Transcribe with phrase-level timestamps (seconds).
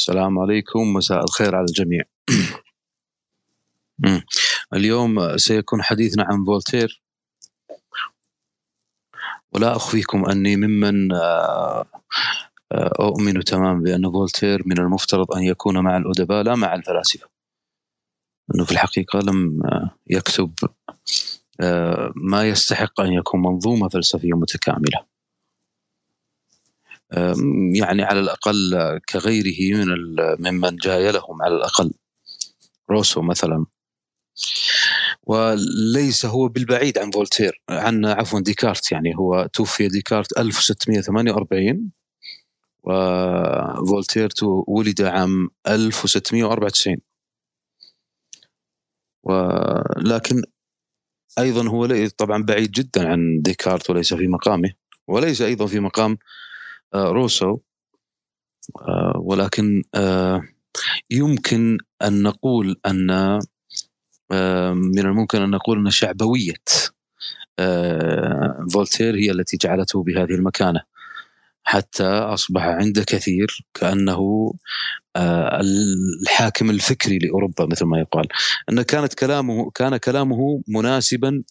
[0.00, 2.02] السلام عليكم مساء الخير على الجميع.
[4.74, 7.02] اليوم سيكون حديثنا عن فولتير.
[9.52, 11.86] ولا أخفيكم أني ممن آه،
[12.72, 17.28] أؤمن تماما بأن فولتير من المفترض أن يكون مع الأدباء لا مع الفلاسفة.
[18.54, 20.54] أنه في الحقيقة لم آه، يكتب
[21.60, 25.10] آه، ما يستحق أن يكون منظومة فلسفية متكاملة.
[27.74, 31.92] يعني على الأقل آه، كغيره من ممن جايلهم على الأقل.
[32.90, 33.66] روسو مثلا.
[35.26, 41.90] وليس هو بالبعيد عن فولتير عن عفوا ديكارت يعني هو توفي ديكارت 1648
[42.82, 44.28] وفولتير
[44.68, 46.96] ولد عام 1694
[49.22, 50.42] ولكن
[51.38, 54.72] أيضا هو طبعا بعيد جدا عن ديكارت وليس في مقامه.
[55.08, 56.18] وليس أيضا في مقام
[56.94, 57.58] روسو.
[58.80, 60.42] آه، ولكن آه،
[61.10, 63.10] يمكن أن نقول أن
[64.32, 66.54] آه، من الممكن أن نقول أن شعبوية
[67.58, 70.82] آه، فولتير هي التي جعلته بهذه المكانة.
[71.64, 74.52] حتى أصبح عند كثير كأنه
[75.16, 75.60] آه،
[76.22, 78.28] الحاكم الفكري لأوروبا مثل ما يقال.
[78.70, 81.42] أن كانت كلامه كان كلامه مناسبا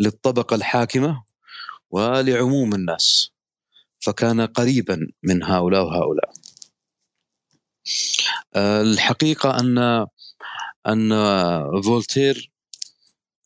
[0.00, 1.24] للطبقة الحاكمة
[1.90, 3.33] ولعموم الناس.
[4.04, 6.32] فكان قريبا من هؤلاء وهؤلاء.
[8.54, 10.06] آه، الحقيقة ان
[10.86, 11.10] أن
[11.82, 12.50] فولتير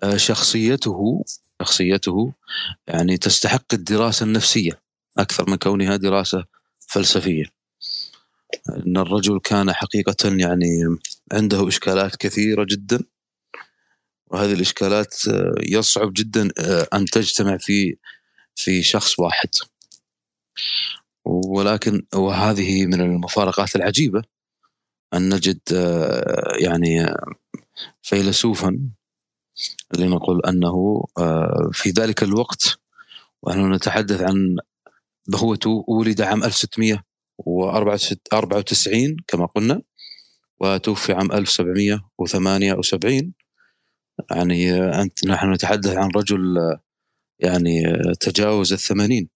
[0.02, 1.24] آه، شخصيته
[1.62, 2.34] شخصيته
[2.86, 4.82] يعني تستحق الدراسة النفسية
[5.18, 6.44] أكثر من كونها دراسة
[6.88, 7.44] فلسفية.
[8.68, 10.98] إن الرجل كان حقيقة يعني
[11.32, 13.00] عنده إشكالات كثيرة جدا
[14.26, 16.48] وهذه الإشكالات آه، يصعب جدا
[16.94, 17.96] أن تجتمع في
[18.54, 19.48] في شخص واحد.
[21.24, 24.22] ولكن وهذه من المفارقات العجيبة
[25.14, 27.34] أن نجد آه، يعني آه،
[28.02, 28.90] فيلسوفا
[29.98, 32.78] لنقول أنه آه، في ذلك الوقت
[33.42, 34.56] ونحن نتحدث عن
[35.34, 35.56] هو
[35.88, 39.82] ولد عام 1694 كما قلنا
[40.60, 43.32] وتوفي عام 1778
[44.30, 46.56] يعني أنت نحن نتحدث عن رجل
[47.38, 47.82] يعني
[48.20, 49.28] تجاوز الثمانين.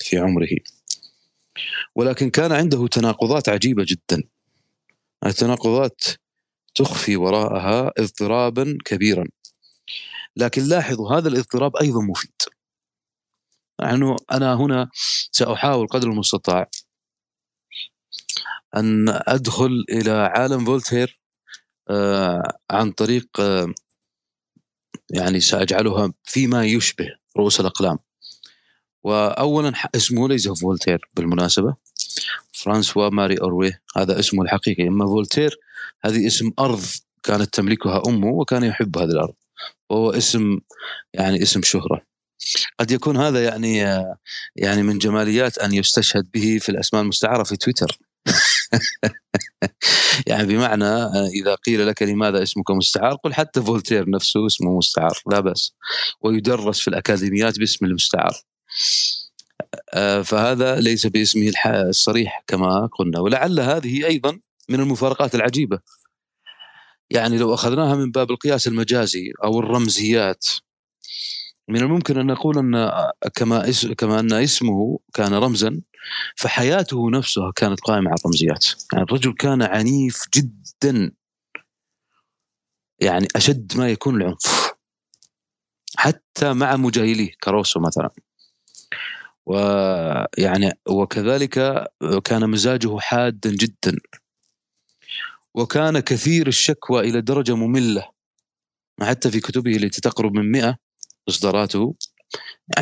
[0.00, 0.48] في عمره.
[1.94, 4.22] ولكن كان عنده تناقضات عجيبة جدا.
[5.26, 6.02] التناقضات
[6.74, 9.24] تخفي وراءها اضطرابا كبيرا.
[10.36, 12.32] لكن لاحظوا هذا الاضطراب أيضا مفيد.
[13.80, 14.90] نحن أنا هنا
[15.32, 16.66] سأحاول قدر المستطاع
[18.76, 21.20] أن أدخل إلى عالم فولتير
[21.90, 23.74] آه، عن طريق آه،
[25.10, 27.98] يعني سأجعلها فيما يشبه رؤوس الأقلام.
[29.06, 31.74] وأولا ح- اسمه ليس فولتير بالمناسبة.
[32.52, 34.88] فرانسوا ماري أرويه هذا اسمه الحقيقي.
[34.88, 35.58] أما فولتير
[36.04, 36.82] هذه اسم أرض
[37.22, 39.34] كانت تملكها أمه وكان يحب هذه الأرض.
[39.90, 40.58] وهو اسم
[41.14, 42.02] يعني اسم شهرة.
[42.80, 43.78] قد يكون هذا يعني
[44.56, 47.98] يعني من جماليات أن يستشهد به في الأسماء المستعارة في تويتر.
[50.26, 50.84] يعني بمعنى
[51.40, 55.74] إذا قيل لك لماذا اسمك مستعار قل حتى فولتير نفسه اسمه مستعار لا بأس.
[56.20, 58.36] ويدرس في الأكاديميات باسم المستعار.
[60.24, 63.20] فهذا ليس باسمه الصريح كما قلنا.
[63.20, 65.78] ولعل هذه أيضا من المفارقات العجيبة.
[67.10, 70.46] يعني لو أخذناها من باب القياس المجازي أو الرمزيات
[71.68, 72.92] من الممكن أن نقول أن
[73.34, 75.80] كما كما أن اسمه كان رمزا
[76.36, 78.66] فحياته نفسها كانت قائمة على الرمزيات.
[78.92, 81.12] يعني الرجل كان عنيف جدا.
[83.00, 84.72] يعني أشد ما يكون العنف.
[85.96, 88.10] حتى مع مجاهليه كروسو مثلا.
[89.46, 91.84] ويعني وكذلك
[92.24, 93.96] كان مزاجه حادا جدا.
[95.54, 98.08] وكان كثير الشكوى إلى درجة مملة.
[99.00, 100.78] حتى في كتبه التي تقرب من 100
[101.28, 101.94] إصداراته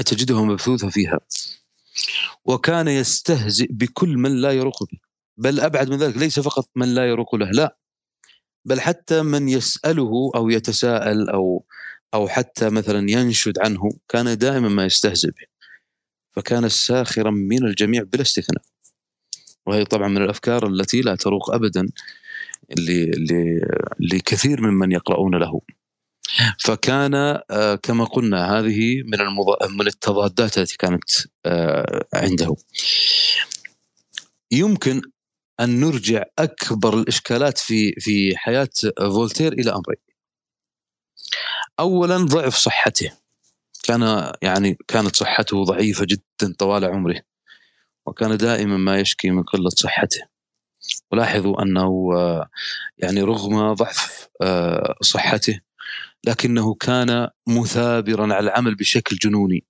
[0.06, 1.20] تجدها مبثوثة فيها.
[2.44, 4.98] وكان يستهزئ بكل من لا يروق به.
[5.36, 7.76] بل أبعد من ذلك ليس فقط من لا يروق له لا.
[8.64, 11.64] بل حتى من يسأله أو يتساءل أو
[12.14, 15.53] أو حتى مثلا ينشد عنه كان دائما ما يستهزئ به.
[16.36, 18.62] فكان ساخرا من الجميع بلا استثناء.
[19.66, 21.50] وهي طبعا من الأفكار التي لا تروق
[23.32, 23.60] ل-
[24.00, 25.60] لكثير ممن يقرؤون له.
[26.64, 27.14] فكان
[27.50, 29.18] آه، كما قلنا هذه من.
[29.76, 31.10] من التضادات التي كانت
[31.46, 32.56] آه، عنده.
[34.50, 35.02] يمكن
[35.60, 40.00] أن نرجع أكبر الإشكالات في في حياة فولتير إلى أمرين.
[41.80, 43.10] اولا ضعف صحته.
[43.84, 47.20] كان يعني كانت صحته ضعيفة جدا طوال عمره
[48.06, 50.22] وكان دائما ما يشكي من قلة صحته.
[51.12, 52.10] ولاحظوا أنه
[52.98, 54.28] يعني رغم ضعف
[55.02, 55.60] صحته
[56.26, 59.64] لكنه كان مثابرا على العمل بشكل جنوني.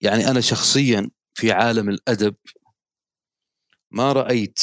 [0.00, 2.34] يعني أنا شخصيا في عالم الأدب
[3.90, 4.60] ما رأيت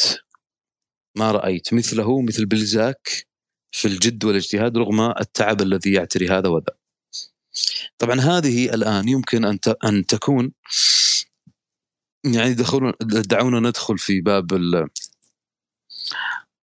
[1.16, 3.28] ما رأيت مثله مثل بلزاك
[3.72, 6.78] في الجد والاجتهاد رغم التعب الذي يعتري هذا وذا
[7.98, 10.52] طبعا هذه الآن يمكن أن أن تكون
[12.26, 14.54] يعني دخلنا دعونا ندخل في باب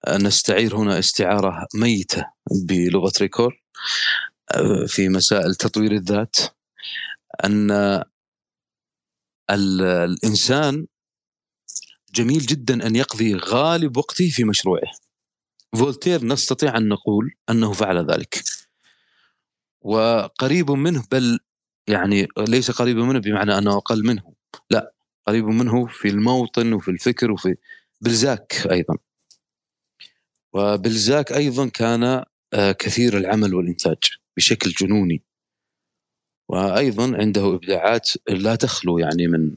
[0.08, 2.24] نستعير هنا استعارة ميتة
[2.68, 3.62] بلغة ريكور
[4.86, 6.36] في مسائل تطوير الذات
[7.44, 7.70] أن
[9.50, 10.86] الإنسان
[12.14, 14.92] جميل جدا أن يقضي غالب وقته في مشروعه.
[15.76, 18.42] فولتير نستطيع أن نقول أنه فعل ذلك.
[19.84, 21.38] وقريب منه بل
[21.88, 24.34] يعني ليس قريب منه بمعنى أنه أقل منه
[24.70, 24.94] لا
[25.26, 27.56] قريب منه في الموطن وفي الفكر وفي
[28.00, 28.96] بلزاك أيضا.
[30.52, 33.98] وبلزاك أيضا كان آه، كثير العمل والإنتاج
[34.36, 35.22] بشكل جنوني.
[36.48, 39.54] وأيضا عنده إبداعات لا تخلو يعني من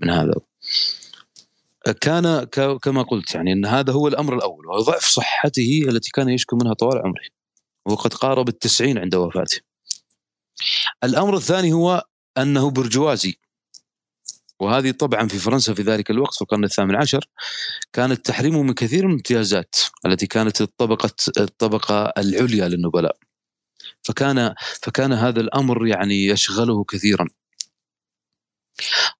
[0.00, 0.34] من هذا.
[2.00, 2.44] كان
[2.82, 6.98] كما قلت يعني إن هذا هو الأمر الأول وضعف صحته التي كان يشكو منها طوال
[6.98, 7.24] عمره.
[7.86, 9.69] وقد قارب التسعين عند وفاته.
[11.04, 12.04] الأمر الثاني هو
[12.38, 13.38] أنه برجوازي.
[14.60, 17.24] وهذه طبعا في فرنسا في ذلك الوقت في القرن الثامن عشر
[17.92, 19.76] كانت تحرمه من كثير من الامتيازات
[20.06, 23.16] التي كانت الطبقة الطبقة العليا للنبلاء.
[24.02, 27.28] فكان فكان هذا الأمر يعني يشغله كثيرا.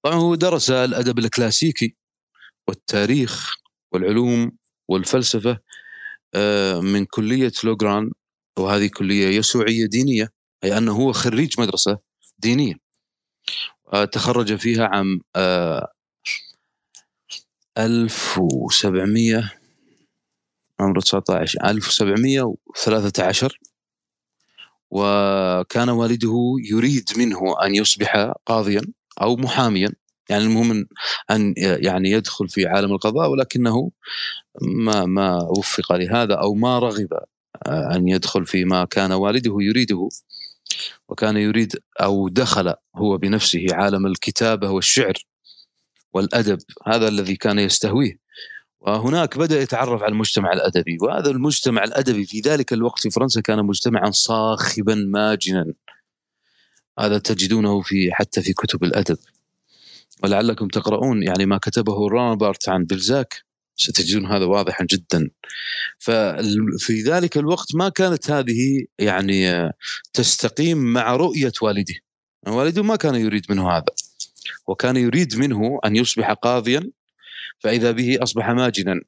[0.03, 1.95] طبعا هو درس الأدب الكلاسيكي
[2.67, 3.55] والتاريخ
[3.93, 4.51] والعلوم
[4.89, 5.59] والفلسفة
[6.35, 8.11] آه، من كلية لوغران
[8.59, 10.29] وهذه كلية يسوعية دينية.
[10.63, 11.97] أي أنه هو خريج مدرسة
[12.39, 12.75] دينية.
[13.93, 15.21] آه، تخرج فيها عام
[17.77, 19.51] 1700 آه،
[20.79, 23.59] عمره 19 1713
[24.91, 28.81] وكان والده يريد منه أن يصبح قاضيا
[29.21, 29.91] أو محاميا.
[30.29, 30.87] يعني المهم
[31.31, 33.91] ان يعني يدخل في عالم القضاء ولكنه
[34.61, 37.13] ما ما وفق لهذا أو ما رغب
[37.67, 40.09] آه، أن يدخل فيما كان والده يريده.
[41.09, 45.13] وكان يريد أو دخل هو بنفسه عالم الكتابة والشعر
[46.13, 48.17] والأدب هذا الذي كان يستهويه.
[48.79, 53.65] وهناك بدأ يتعرف على المجتمع الأدبي وهذا المجتمع الأدبي في ذلك الوقت في فرنسا كان
[53.65, 55.73] مجتمعا صاخبا ماجنا.
[56.99, 59.17] هذا تجدونه في حتى في كتب الأدب.
[60.23, 63.50] ولعلكم تقرؤون يعني ما كتبه رونبرت عن بلزاك.
[63.81, 65.29] ستجدون هذا واضحا جدا.
[65.99, 69.71] ففي ذلك الوقت ما كانت هذه يعني
[70.13, 71.95] تستقيم مع رؤية والده.
[72.47, 73.85] والده ما كان يريد منه هذا.
[74.67, 76.91] وكان يريد منه أن يصبح قاضيا
[77.59, 79.01] فإذا به أصبح ماجنا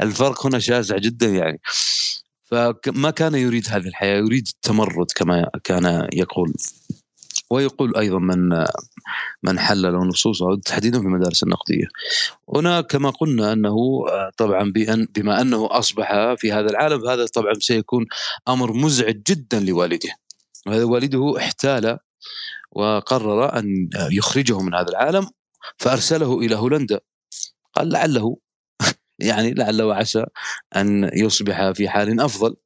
[0.00, 1.60] الفرق هنا شاسع جدا يعني.
[2.42, 6.52] فما كان يريد هذه الحياة يريد التمرد كما كان يقول.
[7.50, 8.64] ويقول أيضا من
[9.42, 11.86] من حلل نصوصه تحديدا في المدارس النقدية.
[12.54, 13.76] هنا كما قلنا أنه
[14.36, 18.06] طبعا بأن بما أنه أصبح في هذا العالم هذا طبعا سيكون
[18.48, 20.10] أمر مزعج جدا لوالده.
[20.66, 21.98] والده احتال
[22.72, 25.30] وقرر أن يخرجه من هذا العالم
[25.78, 27.00] فأرسله إلى هولندا.
[27.74, 28.36] قال لعله
[29.18, 30.24] يعني لعل وعسى
[30.76, 32.56] أن يصبح في حال أفضل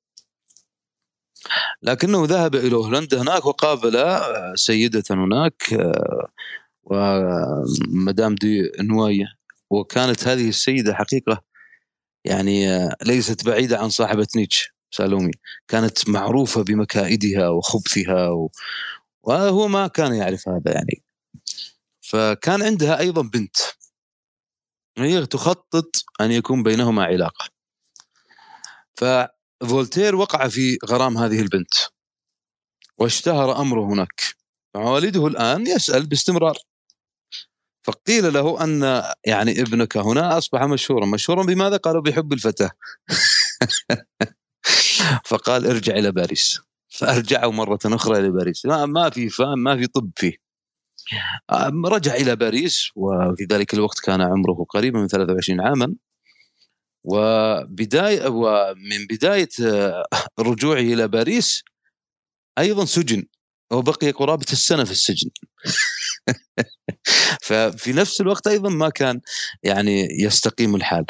[1.83, 4.21] لكنه ذهب إلى هولندا هناك وقابل
[4.59, 6.29] سيدة هناك آه،
[6.85, 9.27] ومدام دي نوايه
[9.71, 11.43] وكانت هذه السيدة حقيقة
[12.25, 15.33] يعني آه، ليست بعيدة عن صاحبة نيتش سالومي.
[15.69, 18.51] كانت معروفة بمكائدها وخبثها و...
[19.23, 21.03] وهو ما كان يعرف هذا يعني.
[22.01, 23.57] فكان عندها أيضا بنت.
[24.99, 27.49] هي تخطط أن يكون بينهما علاقة.
[28.97, 29.05] ف
[29.64, 31.75] فولتير وقع في غرام هذه البنت.
[32.99, 34.23] واشتهر أمره هناك.
[34.76, 36.59] والده الآن يسأل باستمرار.
[37.83, 41.06] فقيل له أن يعني ابنك هنا أصبح مشهورا.
[41.06, 42.71] مشهورا بماذا؟ قالوا بحب الفتاة.
[45.30, 46.61] فقال ارجع إلى باريس.
[46.88, 48.66] فارجعه مرة أخرى إلى باريس.
[48.66, 50.37] ما, ما في فهم ما في طب فيه.
[51.87, 55.94] رجع إلى باريس وفي ذلك الوقت كان عمره قريبا من 23 عاما.
[57.05, 60.05] وبداية ومن بداية آه،
[60.39, 61.63] رجوعه إلى باريس
[62.59, 63.25] أيضا سجن.
[63.73, 65.31] وبقي قرابة السنة في السجن.
[67.47, 69.21] ففي نفس الوقت أيضا ما كان
[69.63, 71.05] يعني يستقيم الحال.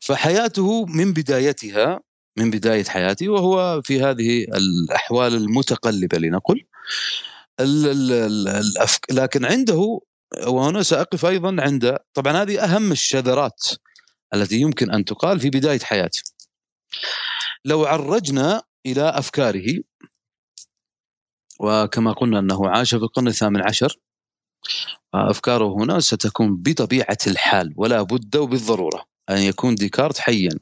[0.00, 2.00] فحياته من بدايتها
[2.38, 6.66] من بداية حياته وهو في هذه الأحوال المتقلبة لنقل.
[9.10, 10.00] لكن عنده
[10.46, 13.62] وهنا سأقف أيضا عند طبعا هذه أهم الشذرات
[14.34, 16.22] التي يمكن أن تقال في بداية حياته.
[17.64, 19.82] لو عرجنا إلى أفكاره
[21.60, 23.98] وكما قلنا أنه عاش في القرن الثامن عشر
[25.14, 30.58] أفكاره هنا ستكون بطبيعة الحال ولا بد وبالضرورة أن يكون ديكارت حيا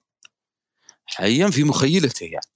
[1.06, 2.46] حيا في مخيلته يعني.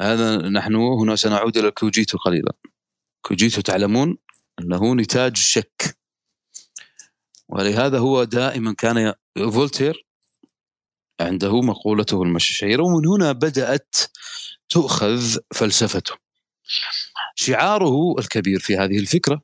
[0.00, 2.52] هذا نحن هنا سنعود إلى كوجيتو قليلا.
[3.22, 4.18] كوجيتو تعلمون
[4.60, 5.98] أنه نتاج الشك.
[7.48, 10.06] ولهذا هو دائما كان فولتير
[11.20, 13.96] عنده مقولته الشهيرة ومن هنا بدأت
[14.68, 16.14] تؤخذ فلسفته.
[17.34, 19.42] شعاره الكبير في هذه الفكرة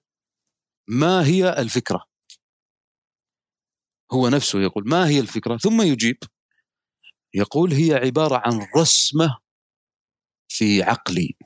[0.88, 2.04] ما هي الفكرة؟
[4.12, 6.16] هو نفسه يقول ما هي الفكرة؟ ثم يجيب
[7.34, 9.38] يقول هي عبارة عن رسمة
[10.48, 11.36] في عقلي.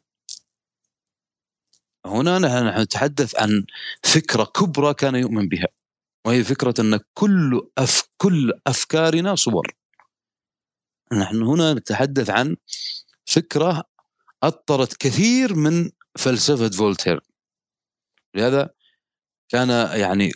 [2.07, 3.67] هنا نحن نتحدث عن
[4.05, 5.69] فكرة كبرى كان يؤمن بها
[6.27, 9.75] وهي فكرة أن كل أف كل أفكارنا صور.
[11.13, 12.57] نحن هنا نتحدث عن
[13.27, 13.85] فكرة
[14.43, 17.21] أطرت كثير من فلسفة فولتير.
[18.37, 18.71] لهذا
[19.49, 19.69] كان
[20.01, 20.33] يعني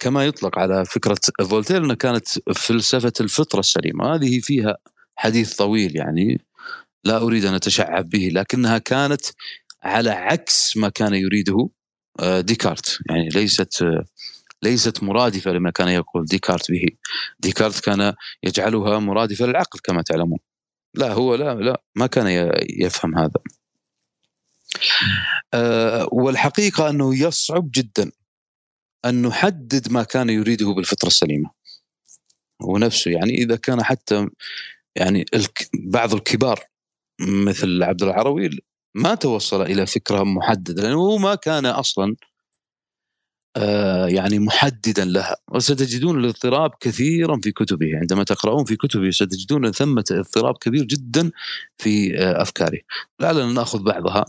[0.00, 1.18] كما يطلق على فكرة
[1.50, 4.14] فولتير أنها كانت فلسفة الفطرة السليمة.
[4.14, 4.76] هذه فيها
[5.16, 6.40] حديث طويل يعني
[7.04, 9.22] لا أريد أن أتشعب به لكنها كانت
[9.82, 11.68] على عكس ما كان يريده
[12.20, 12.98] آه، ديكارت.
[13.10, 13.84] يعني ليست
[14.66, 16.86] ليست مرادفة لما كان يقول ديكارت به.
[17.40, 20.38] ديكارت كان يجعلها مرادفة للعقل كما تعلمون.
[20.94, 23.40] لا هو لا لا ما كان يفهم هذا.
[25.54, 28.10] أه والحقيقة أنه يصعب جدا
[29.04, 31.50] أن نحدد ما كان يريده بالفطرة السليمة.
[32.62, 34.28] هو نفسه يعني إذا كان حتى
[34.96, 35.24] يعني
[35.74, 36.64] بعض الكبار
[37.20, 38.50] مثل عبد العروي
[38.94, 42.35] ما توصل إلى فكرة محددة لأنه هو ما كان أصلا آه،
[44.08, 45.36] يعني محددا لها.
[45.52, 47.98] وستجدون الاضطراب كثيرا في كتبه.
[48.00, 51.30] عندما تقرؤون في كتبه ستجدون ثمة اضطراب كبير جدا
[51.76, 52.78] في آه، أفكاره.
[53.20, 54.24] لعلنا نأخذ بعضها.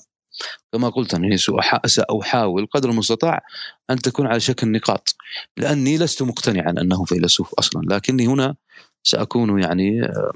[0.74, 1.38] كما قلت أنني
[1.86, 3.42] سأحاول قدر المستطاع
[3.90, 5.16] أن تكون على شكل نقاط
[5.58, 7.82] لأني لست مقتنعا أنه فيلسوف أصلا.
[7.96, 8.56] لكني هنا
[9.04, 10.32] سأكون يعني آه،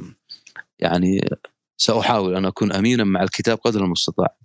[0.80, 1.30] يعني
[1.78, 4.36] سأحاول أن أكون أمينا مع الكتاب قدر المستطاع.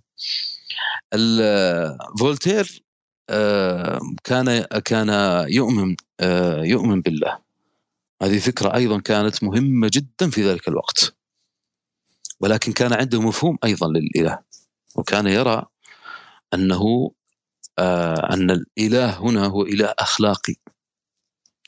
[2.19, 2.86] فولتير آه،
[4.23, 5.09] كان كان
[5.49, 7.39] يؤمن آه، يؤمن بالله.
[8.23, 11.15] هذه فكرة أيضا كانت مهمة جدا في ذلك الوقت.
[12.39, 14.39] ولكن كان عنده مفهوم أيضا للإله.
[14.95, 15.65] وكان يرى
[16.53, 17.11] أنه
[17.79, 20.55] آه، أن الإله هنا هو إله أخلاقي.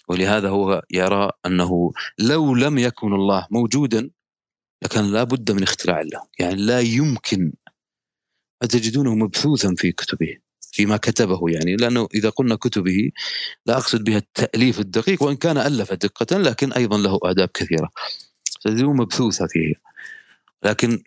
[0.07, 4.09] ولهذا هو يرى أنه لو لم يكن الله موجودا
[4.83, 6.27] لكان لا بد من اختراع الله.
[6.39, 7.53] يعني لا يمكن.
[8.61, 10.37] تجدونه مبثوثا في كتبه.
[10.79, 13.11] فيما كتبه يعني لأنه إذا قلنا كتبه
[13.65, 17.89] لا أقصد بها التأليف الدقيق وإن كان ألف دقة لكن أيضا له آداب كثيرة.
[18.61, 19.73] تجدونه مبثوثة فيه
[20.63, 21.03] لكن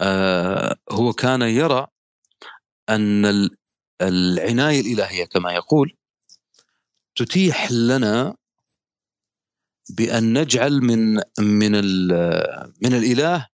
[0.00, 1.86] آه هو كان يرى
[2.88, 3.48] أن
[4.02, 5.96] العناية الإلهية كما يقول
[7.16, 8.34] تتيح لنا
[9.90, 11.72] بأن نجعل من من
[12.82, 13.46] من الإله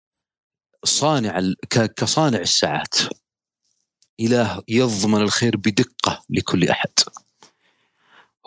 [0.85, 1.41] صانع
[1.97, 2.95] كصانع الساعات.
[4.21, 6.91] إله يضمن الخير بدقة لكل أحد.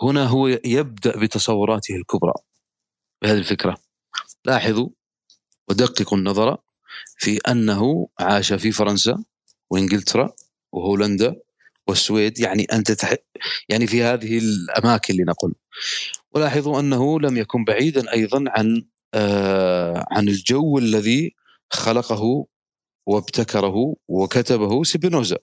[0.02, 2.32] هنا هو يبدأ بتصوراته الكبرى.
[3.22, 3.80] بهذه الفكرة.
[4.44, 4.88] لاحظوا
[5.68, 6.56] ودققوا النظر
[7.16, 9.24] في أنه عاش في فرنسا
[9.70, 10.32] وإنجلترا
[10.72, 11.36] وهولندا
[11.86, 12.38] والسويد.
[12.38, 13.14] يعني أنت تح...
[13.68, 15.54] يعني في هذه الأماكن لنقل.
[16.32, 18.84] ولاحظوا أنه لم يكن بعيدا أيضا عن
[19.14, 21.34] آه عن الجو الذي
[21.70, 22.46] خلقه
[23.06, 25.38] وابتكره وكتبه سبينوزا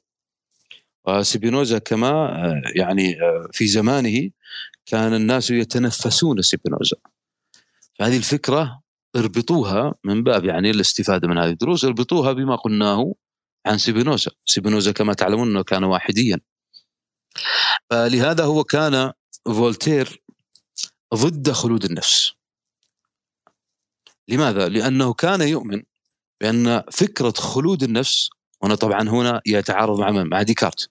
[1.07, 4.29] وسبينوزا كما آه، يعني آه، في زمانه
[4.85, 6.97] كان الناس يتنفسون سبينوزا
[7.99, 8.81] فهذه الفكرة
[9.15, 13.13] اربطوها من باب يعني الاستفادة من هذه الدروس اربطوها بما قلناه
[13.65, 16.39] عن سبينوزا سبينوزا كما تعلمون أنه كان واحديا.
[17.89, 19.11] فلهذا هو كان
[19.45, 20.21] فولتير
[21.13, 22.33] ضد خلود النفس.
[24.27, 25.83] لماذا؟ لأنه كان يؤمن
[26.41, 28.29] بأن فكرة خلود النفس
[28.67, 30.89] هنا طبعا هنا يتعارض مع مع ديكارت.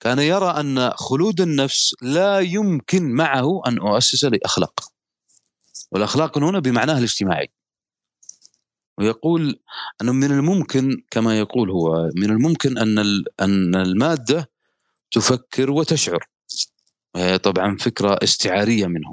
[0.00, 4.80] كان يرى أن خلود النفس لا يمكن معه أن أؤسس لأخلاق.
[5.92, 7.50] والأخلاق هنا بمعناها الاجتماعي.
[8.98, 9.60] ويقول
[10.02, 12.98] أنه من الممكن كما يقول هو من الممكن أن
[13.40, 14.50] أن المادة
[15.10, 16.28] تفكر وتشعر.
[17.42, 19.12] طبعا فكرة استعارية منه.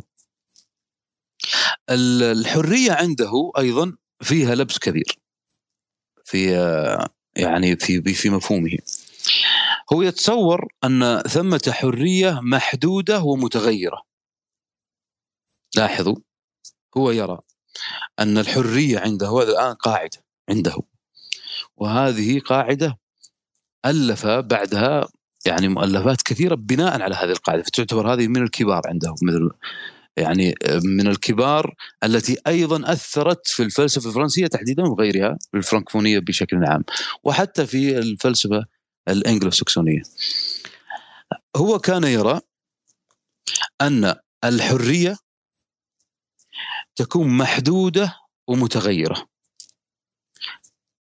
[1.90, 5.20] الحرية عنده أيضا فيها لبس كبير.
[6.26, 6.56] في
[7.36, 8.78] يعني في في مفهومه.
[9.94, 14.02] هو يتصور أن ثمة حرية محدودة ومتغيرة.
[15.76, 16.16] لاحظوا
[16.98, 17.40] هو يرى
[18.20, 20.76] أن الحرية عنده هذا الآن قاعدة عنده.
[21.78, 22.98] وهذه قاعدة
[23.86, 25.08] ألف بعدها
[25.46, 29.50] يعني مؤلفات كثيرة بناء على هذه القاعدة فتعتبر هذه من الكبار عنده مثل
[30.18, 36.84] يعني من الكبار التي أيضا أثرت في الفلسفة الفرنسية تحديدا وغيرها الفرنكفونية بشكل عام
[37.24, 38.66] وحتى في الفلسفة
[39.08, 40.02] الانجلو سكسونيه
[41.56, 42.42] هو كان يرى
[43.82, 45.18] أن الحرية
[46.96, 49.28] تكون محدودة ومتغيرة.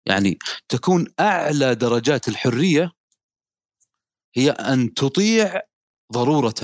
[0.06, 0.38] يعني
[0.68, 2.92] تكون أعلى درجات الحرية
[4.34, 5.62] هي أن تطيع
[6.12, 6.54] ضرورة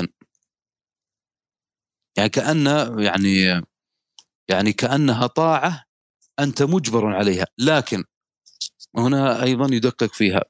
[2.16, 2.66] يعني كأن
[2.98, 3.62] يعني
[4.48, 5.84] يعني كأنها طاعة
[6.38, 8.04] أنت مجبر عليها لكن
[8.96, 10.42] هنا أيضا يدقق فيها.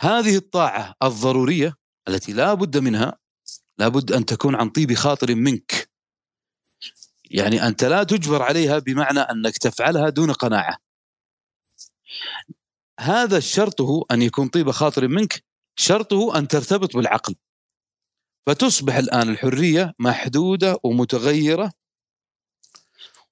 [0.00, 1.74] هذه الطاعة الضرورية
[2.08, 3.18] التي لا بد منها
[3.78, 5.90] لابد أن تكون عن طيب خاطر منك.
[7.30, 10.78] يعني أنت لا تجبر عليها بمعنى أنك تفعلها دون قناعة.
[13.00, 15.44] هذا شرطه أن يكون طيب خاطر منك
[15.76, 17.34] شرطه أن ترتبط بالعقل.
[18.48, 21.72] فتصبح الآن الحرية محدودة ومتغيرة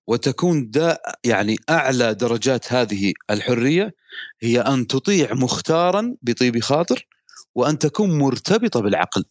[0.07, 3.95] وتكون دا يعني أعلى درجات هذه الحرية
[4.43, 7.07] هي أن تطيع مختارا بطيب خاطر
[7.55, 9.25] وأن تكون مرتبطة بالعقل.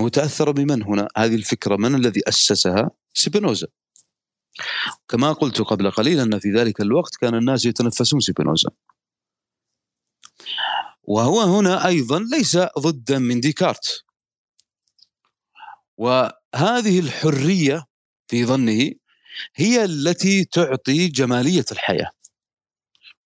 [0.00, 3.66] وتأثر بمن هنا؟ هذه الفكرة من الذي أسسها؟ سبينوزا.
[5.08, 8.70] كما قلت قبل قليل أن في ذلك الوقت كان الناس يتنفسون سبينوزا.
[11.02, 14.05] وهو هنا أيضا ليس ضدا من ديكارت.
[15.98, 17.86] وهذه الحرية
[18.28, 18.92] في ظنه
[19.56, 22.10] هي التي تعطي جمالية الحياة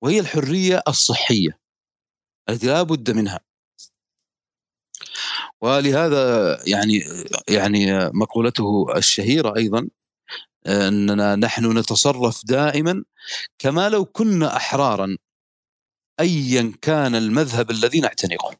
[0.03, 1.59] وهي الحرية الصحية
[2.49, 3.41] التي لا بد منها.
[5.61, 7.05] ولهذا يعني
[7.49, 9.89] يعني مقولته الشهيرة أيضا
[10.67, 13.05] أننا نحن نتصرف دائما
[13.59, 15.17] كما لو كنا أحرارا
[16.21, 18.57] ايا كان المذهب الذي نعتنقه.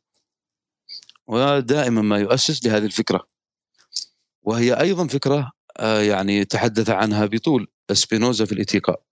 [1.27, 3.27] ودائما ما يؤسس لهذه الفكرة.
[4.51, 9.03] وهي أيضا فكرة آه، يعني تحدث عنها بطول سبينوزا في الإتيقاء.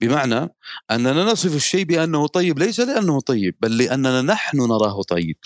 [0.00, 0.54] بمعنى
[0.90, 5.36] أننا نصف الشيء بأنه طيب ليس لأنه طيب بل لأننا نحن نراه طيب.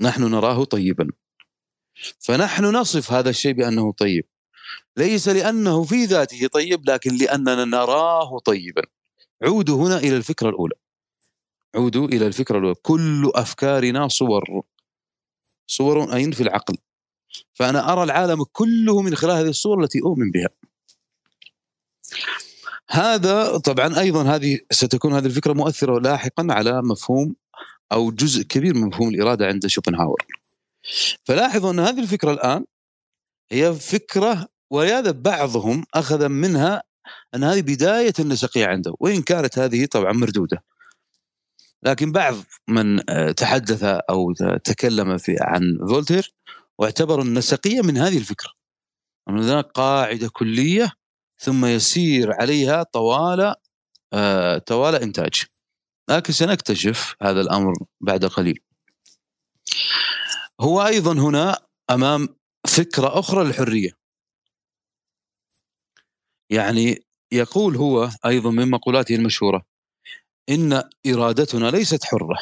[0.00, 1.08] نحن نراه طيبا.
[2.20, 4.24] فنحن نصف هذا الشيء بأنه طيب.
[4.96, 8.82] ليس لأنه في ذاته طيب لكن لأننا نراه طيبا.
[9.42, 10.74] عودوا هنا إلى الفكرة الأولى.
[11.74, 12.74] عودوا إلى الفكرة الأولى.
[12.82, 14.62] كل أفكارنا صور.
[15.66, 16.76] صور أين؟ في العقل.
[17.54, 20.48] فأنا أرى العالم كله من خلال هذه الصور التي أؤمن بها.
[22.90, 27.34] هذا طبعا أيضا هذه ستكون هذه الفكرة مؤثرة لاحقا على مفهوم
[27.92, 30.26] أو جزء كبير من مفهوم الإرادة عند شوبنهاور.
[31.24, 32.64] فلاحظوا أن هذه الفكرة الآن
[33.52, 36.82] هي فكرة ولهذا بعضهم أخذ منها
[37.34, 40.64] أن هذه بداية النسقية عنده وإن كانت هذه طبعا مردودة.
[41.82, 42.34] لكن بعض
[42.68, 43.04] من
[43.36, 44.32] تحدث أو
[44.64, 46.34] تكلم في عن فولتير
[46.82, 48.52] واعتبر النسقية من هذه الفكرة.
[49.28, 50.92] أن هناك قاعدة كلية
[51.38, 53.54] ثم يسير عليها طوال
[54.12, 55.42] آه طوال إنتاج.
[56.10, 58.60] لكن سنكتشف هذا الأمر بعد قليل.
[60.60, 62.28] هو أيضا هنا أمام
[62.66, 63.90] فكرة أخرى للحرية.
[66.50, 69.66] يعني يقول هو أيضا من مقولاته المشهورة
[70.48, 72.38] إن إرادتنا ليست حرة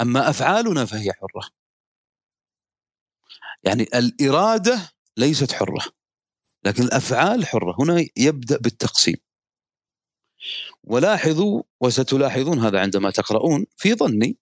[0.00, 1.61] أما أفعالنا فهي حرة.
[3.64, 5.84] يعني الإرادة ليست حرة
[6.64, 7.76] لكن الأفعال حرة.
[7.78, 9.16] هنا يبدأ بالتقسيم.
[10.84, 14.36] ولاحظوا وستلاحظون هذا عندما تقرؤون في ظني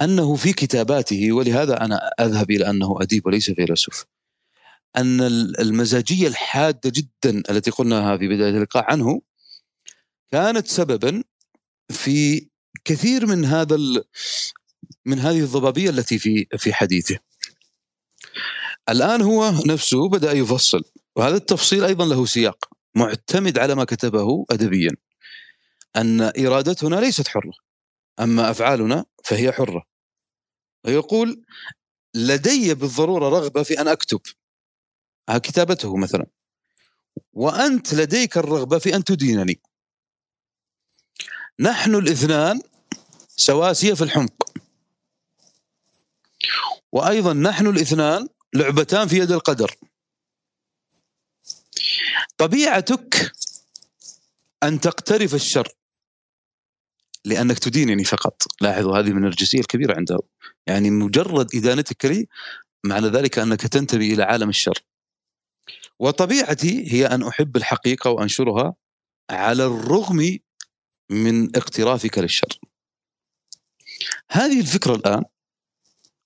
[0.00, 4.04] أنه في كتاباته ولهذا أنا أذهب إلى أنه أديب وليس فيلسوف
[4.96, 5.20] أن
[5.60, 9.22] المزاجية الحادة جدا التي قلناها في بداية اللقاء عنه
[10.30, 11.24] كانت سببا
[11.90, 12.48] في
[12.84, 13.76] كثير من هذا
[15.04, 17.18] من هذه الضبابية التي في في حديثه.
[18.90, 20.84] الآن هو نفسه بدأ يفصل
[21.16, 24.96] وهذا التفصيل أيضا له سياق معتمد على ما كتبه أدبيا
[25.96, 27.52] أن إرادتنا ليست حرة
[28.20, 29.86] أما أفعالنا فهي حرة.
[30.84, 31.44] ويقول
[32.14, 34.20] لدي بالضرورة رغبة في أن أكتب.
[35.30, 36.26] كتابته مثلا.
[37.32, 39.60] وأنت لديك الرغبة في أن تدينني.
[41.60, 42.62] نحن الاثنان
[43.28, 44.52] سواسية في الحمق.
[46.92, 49.76] وأيضا نحن الاثنان لعبتان في يد القدر.
[52.38, 53.32] طبيعتك
[54.62, 55.68] أن تقترف الشر
[57.24, 58.42] لأنك تدينني فقط.
[58.60, 60.18] لاحظوا هذه من النرجسيه الكبيرة عنده.
[60.66, 62.26] يعني مجرد ادانتك لي
[62.84, 64.84] معنى ذلك أنك تنتمي إلى عالم الشر.
[65.98, 68.74] وطبيعتي هي أن أحب الحقيقة وأنشرها
[69.30, 70.38] على الرغم
[71.10, 72.58] من اقترافك للشر.
[74.30, 75.24] هذه الفكرة الآن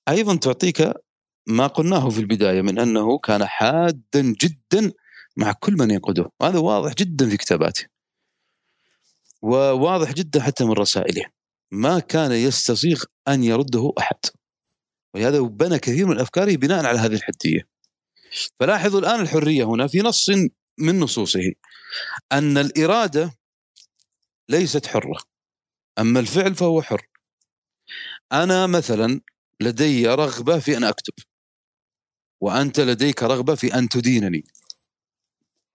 [0.09, 1.04] أيضا تعطيك
[1.47, 4.93] ما قلناه في البداية من أنه كان حادا جدا
[5.37, 6.31] مع كل من ينقده.
[6.43, 7.87] هذا واضح جدا في كتاباته.
[9.43, 11.25] وواضح جدا حتى من رسائله.
[11.73, 14.17] ما كان يستسيغ أن يرده أحد.
[15.15, 17.69] ولهذا بنى كثير من أفكاره بناء على هذه الحدية.
[18.61, 20.31] فلاحظوا الآن الحرية هنا في نص
[20.79, 21.53] من نصوصه.
[22.33, 23.35] أن الإرادة
[24.49, 25.19] ليست حرة.
[25.99, 27.09] أما الفعل فهو حر.
[28.33, 29.21] أنا مثلا
[29.61, 31.13] لدي رغبة في أن أكتب.
[32.41, 34.45] وأنت لديك رغبة في أن تدينني.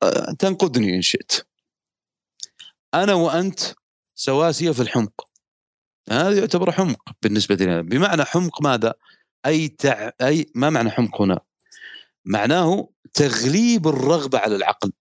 [0.03, 1.31] أه، تنقدني إن شئت.
[2.93, 3.59] أنا وأنت
[4.15, 5.29] سواسية في الحمق.
[6.11, 7.81] هذا يعتبر حمق بالنسبة لنا.
[7.81, 8.93] بمعنى حمق ماذا؟
[9.45, 10.11] أي تع...
[10.21, 11.39] أي ما معنى حمق هنا؟
[12.25, 14.91] معناه تغليب الرغبة على العقل.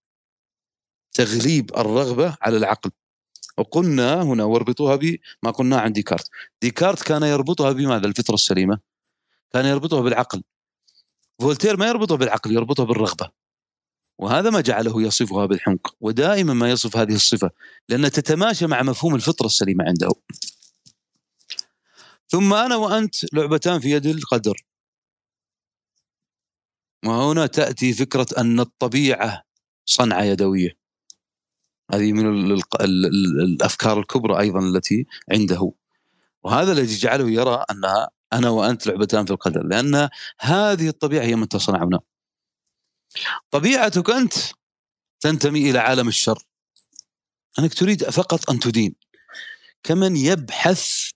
[1.13, 2.91] تغليب الرغبة على العقل.
[3.57, 6.29] وقلنا هنا واربطوها بما قلنا عن ديكارت.
[6.61, 8.79] ديكارت كان يربطها بماذا؟ الفطرة السليمة.
[9.53, 10.43] كان يربطها بالعقل.
[11.39, 13.31] فولتير ما يربطها بالعقل يربطها بالرغبة.
[14.17, 15.95] وهذا ما جعله يصفها بالحمق.
[16.01, 17.51] ودائما ما يصف هذه الصفة
[17.89, 20.11] لأنها تتماشى مع مفهوم الفطرة السليمة عنده.
[22.27, 24.65] ثم أنا وأنت لعبتان في يد القدر.
[27.05, 29.43] وهنا تأتي فكرة أن الطبيعة
[29.85, 30.77] صنعة يدوية.
[31.93, 32.51] هذه من
[33.41, 35.71] الأفكار الكبرى أيضا التي عنده.
[36.43, 41.47] وهذا الذي جعله يرى أنها أنا وأنت لعبتان في القدر لأن هذه الطبيعة هي من
[41.47, 41.99] تصنعنا.
[43.51, 44.33] طبيعتك أنت
[45.19, 46.43] تنتمي إلى عالم الشر.
[47.59, 48.95] أنك تريد فقط أن تدين.
[49.83, 51.11] كمن يبحث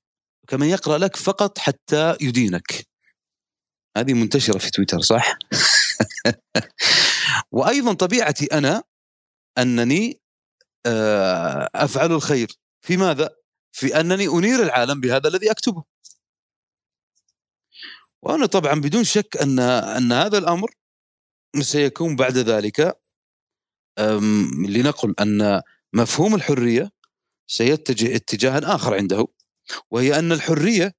[0.47, 2.87] كمن يقرأ لك فقط حتى يدينك.
[3.97, 5.37] هذه منتشرة في تويتر صح؟
[7.51, 8.83] وأيضا طبيعتي أنا
[9.57, 10.19] أنني
[10.85, 12.51] آه، أفعل الخير.
[12.81, 13.35] في ماذا؟
[13.71, 15.83] في أنني أنير العالم بهذا الذي أكتبه.
[18.23, 20.71] وأنا طبعا بدون شك أن أن هذا الأمر
[21.61, 22.99] سيكون بعد ذلك
[24.69, 25.61] لنقل أن
[25.93, 26.91] مفهوم الحرية
[27.47, 29.27] سيتجه اتجاها آخر عنده
[29.91, 30.93] وهي أن الحرية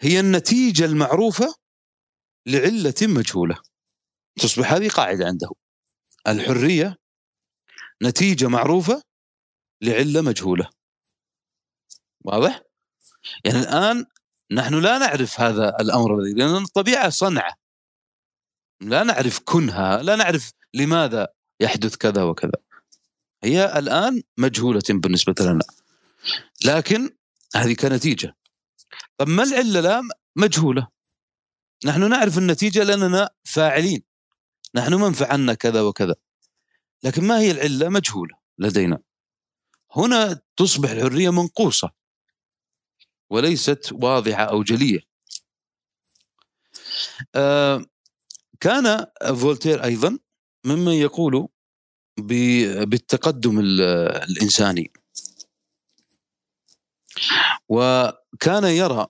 [0.00, 1.54] هي النتيجة المعروفة
[2.46, 3.58] لعلة مجهولة.
[4.40, 5.48] تصبح هذه قاعدة عنده.
[6.28, 6.96] الحرية
[8.02, 9.02] نتيجة معروفة
[9.82, 10.70] لعلة مجهولة.
[12.24, 12.62] واضح؟
[13.44, 14.06] يعني الآن
[14.52, 17.54] نحن لا نعرف هذا الأمر الذي لأن الطبيعة صنعة.
[18.80, 21.28] لا نعرف كنها لا نعرف لماذا
[21.60, 22.52] يحدث كذا وكذا.
[23.44, 25.64] هي الآن مجهولة بالنسبة لنا.
[26.64, 27.10] لكن
[27.56, 28.36] هذه كنتيجة.
[29.18, 30.02] طب ما العلة لا
[30.36, 30.88] مجهولة.
[31.84, 34.02] نحن نعرف النتيجة لأننا فاعلين.
[34.74, 36.14] نحن من فعلنا كذا وكذا.
[37.02, 38.98] لكن ما هي العلة؟ مجهولة لدينا.
[39.96, 41.99] هنا تصبح الحرية منقوصة.
[43.30, 45.00] وليست واضحة أو جلية.
[47.34, 47.84] آه
[48.60, 49.06] كان
[49.40, 50.18] فولتير أيضا
[50.66, 51.48] ممن يقول
[52.18, 54.92] بالتقدم الإنساني.
[57.68, 59.06] وكان يرى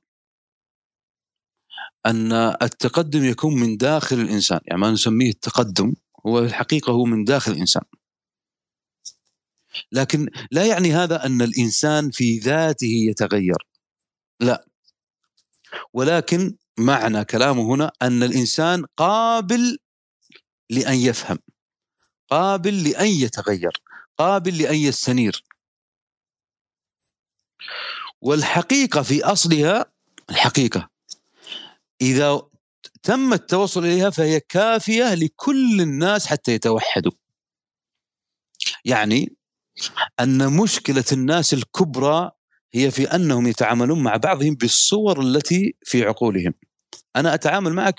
[2.06, 5.94] أن التقدم يكون من داخل الإنسان يعني ما نسميه التقدم
[6.26, 7.82] هو الحقيقة هو من داخل الإنسان.
[9.92, 13.69] لكن لا يعني هذا أن الإنسان في ذاته يتغير.
[14.40, 14.66] لا.
[15.92, 19.78] ولكن معنى كلامه هنا أن الإنسان قابل
[20.70, 21.38] لأن يفهم
[22.30, 23.72] قابل لأن يتغير
[24.18, 25.44] قابل لأن يستنير.
[28.20, 29.84] والحقيقة في أصلها
[30.30, 30.90] الحقيقة
[32.00, 32.42] إذا
[33.02, 37.12] تم التوصل إليها فهي كافية لكل الناس حتى يتوحدوا.
[38.84, 39.36] يعني
[40.20, 42.30] أن مشكلة الناس الكبرى
[42.74, 46.54] هي في أنهم يتعاملون مع بعضهم بالصور التي في عقولهم.
[47.16, 47.94] أنا أتعامل معك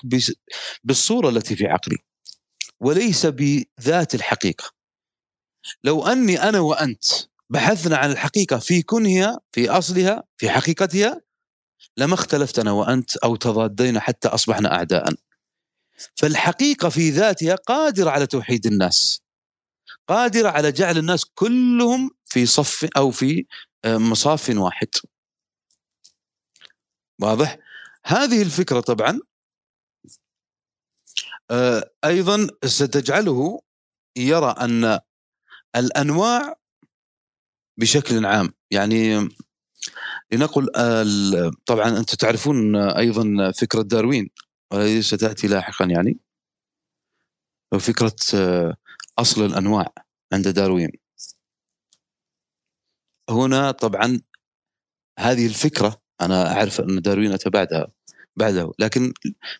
[0.84, 1.98] بالصورة التي في عقلي
[2.80, 4.72] وليس بذات الحقيقة.
[5.84, 7.04] لو أني أنا وأنت
[7.50, 11.20] بحثنا عن الحقيقة في كنهها في أصلها في حقيقتها
[11.96, 15.14] لما اختلفت أنا وأنت أو تضادينا حتى أصبحنا اعداء.
[16.14, 19.22] فالحقيقة في ذاتها قادرة على توحيد الناس
[20.08, 23.46] قادرة على جعل الناس كلهم في صف أو في
[23.86, 24.88] مصاف واحد.
[27.20, 27.58] واضح؟
[28.06, 29.20] هذه الفكرة طبعا
[31.50, 33.60] آه، أيضا ستجعله
[34.16, 34.98] يرى أن
[35.76, 36.56] الأنواع
[37.80, 39.28] بشكل عام يعني
[40.32, 40.70] لنقل
[41.66, 44.30] طبعا أنتم تعرفون أيضا فكرة داروين
[44.72, 46.18] وهي ستأتي لاحقا يعني
[47.80, 48.16] فكره
[49.18, 49.92] أصل الأنواع
[50.32, 51.01] عند داروين.
[53.30, 54.20] هنا طبعا
[55.18, 57.88] هذه الفكرة أنا أعرف أن داروين أتى بعدها
[58.36, 59.12] بعده لكن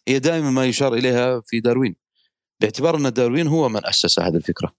[0.08, 1.96] هي دائما ما يشار إليها في داروين.
[2.60, 4.72] باعتبار أن داروين هو من أسس هذه الفكرة.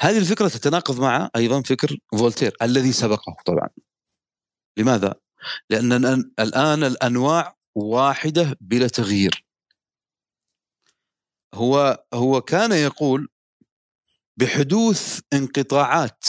[0.00, 3.68] هذه الفكرة تتناقض مع أيضا فكر فولتير الذي سبقه طبعا.
[4.76, 5.14] لماذا؟
[5.70, 5.92] لأن
[6.38, 9.44] الآن الأنواع واحدة بلا تغيير.
[11.54, 13.28] هو هو كان يقول
[14.36, 16.24] بحدوث انقطاعات.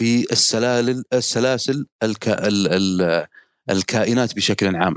[0.00, 2.48] في السلالل السلاسل الكا
[3.70, 4.96] الكائنات بشكل عام.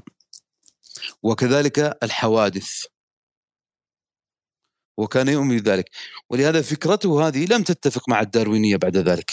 [1.24, 2.86] وكذلك الحوادث.
[4.98, 5.90] وكان يؤمن بذلك.
[6.30, 9.32] ولهذا فكرته هذه لم تتفق مع الداروينية بعد ذلك.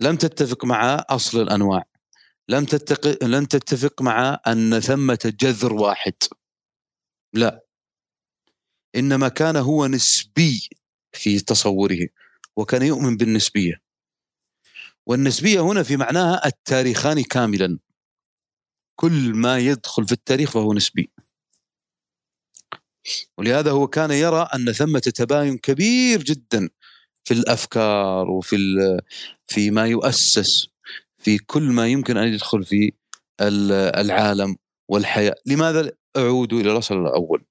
[0.00, 1.84] لم تتفق مع أصل الأنواع.
[2.48, 3.24] لم تتق...
[3.24, 6.14] لم تتفق مع أن ثمة جذر واحد.
[7.32, 7.64] لا.
[8.96, 10.68] إنما كان هو نسبي
[11.12, 12.08] في تصوره.
[12.56, 13.83] وكان يؤمن بالنسبية.
[15.06, 17.78] والنسبية هنا في معناها التاريخان كاملا
[18.96, 21.10] كل ما يدخل في التاريخ فهو نسبي
[23.38, 26.68] ولهذا هو كان يرى أن ثمة تباين كبير جدا
[27.24, 28.56] في الأفكار وفي
[29.46, 30.68] في ما يؤسس
[31.18, 32.92] في كل ما يمكن أن يدخل في
[33.40, 34.56] العالم
[34.88, 37.44] والحياة، لماذا أعود إلى الأصل الأول؟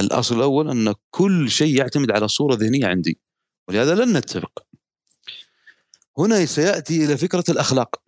[0.00, 3.18] الأصل الأول أن كل شيء يعتمد على صورة ذهنية عندي
[3.68, 4.66] ولهذا لن نتفق.
[6.18, 8.02] هنا سيأتي إلى فكرة الأخلاق.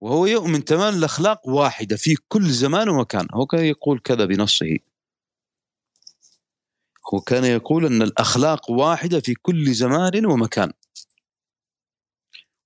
[0.00, 4.78] وهو يؤمن تماما الأخلاق واحدة في كل زمان ومكان، هو كان يقول كذا بنصه.
[7.14, 10.72] هو كان يقول أن الأخلاق واحدة في كل زمان ومكان.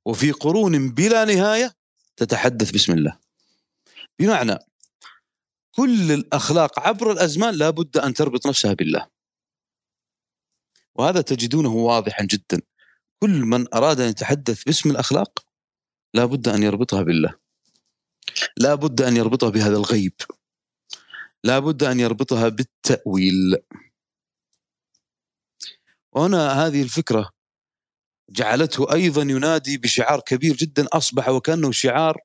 [0.05, 1.76] وفي قرون بلا نهاية
[2.16, 3.18] تتحدث بسم الله.
[4.18, 4.59] بمعنى
[5.72, 9.09] كل الأخلاق عبر الأزمان لا بد أن تربط نفسها بالله.
[10.94, 12.62] وهذا تجدونه واضحا جدا.
[13.22, 15.46] كل من أراد أن يتحدث باسم الأخلاق
[16.14, 17.35] لا بد أن يربطها بالله.
[18.57, 20.12] لا بد أن يربطها بهذا الغيب.
[21.44, 23.57] لا بد أن يربطها بالتأويل.
[26.12, 27.31] وهنا هذه الفكرة
[28.31, 32.18] جعلته أيضا ينادي بشعار كبير جدا أصبح وكأنه شعار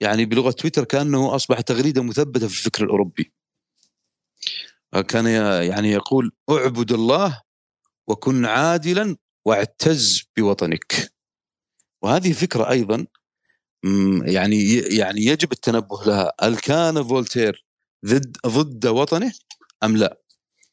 [0.00, 3.32] يعني بلغة تويتر كأنه أصبح تغريدة مثبتة في الفكر الأوروبي.
[5.08, 5.26] كان
[5.70, 7.42] يعني يقول اعبد الله
[8.06, 11.12] وكن عادلا واعتز بوطنك.
[12.02, 13.06] وهذه فكرة أيضا
[14.24, 16.32] يعني يعني يجب التنبه لها.
[16.40, 17.66] هل كان فولتير
[18.06, 19.32] ضد ضد وطنه
[19.84, 20.20] أم لا؟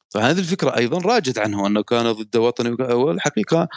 [0.09, 3.69] فهذه الفكرة أيضا راجت عنه أنه كان ضد وطني والحقيقة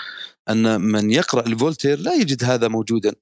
[0.50, 3.14] أن من يقرأ لفولتير لا يجد هذا موجودا.